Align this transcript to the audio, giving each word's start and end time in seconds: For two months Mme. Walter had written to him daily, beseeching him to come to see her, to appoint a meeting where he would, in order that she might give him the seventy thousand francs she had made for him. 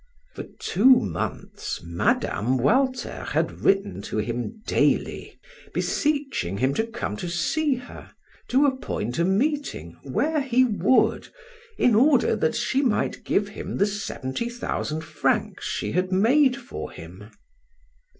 For 0.33 0.45
two 0.57 0.89
months 0.95 1.79
Mme. 1.83 2.57
Walter 2.57 3.23
had 3.33 3.61
written 3.61 4.01
to 4.01 4.17
him 4.17 4.63
daily, 4.65 5.39
beseeching 5.75 6.57
him 6.57 6.73
to 6.73 6.87
come 6.87 7.15
to 7.17 7.29
see 7.29 7.75
her, 7.75 8.11
to 8.47 8.65
appoint 8.65 9.19
a 9.19 9.23
meeting 9.23 9.91
where 10.01 10.41
he 10.41 10.65
would, 10.65 11.27
in 11.77 11.93
order 11.93 12.35
that 12.35 12.55
she 12.55 12.81
might 12.81 13.23
give 13.23 13.49
him 13.49 13.77
the 13.77 13.85
seventy 13.85 14.49
thousand 14.49 15.01
francs 15.03 15.67
she 15.67 15.91
had 15.91 16.11
made 16.11 16.57
for 16.57 16.89
him. 16.91 17.29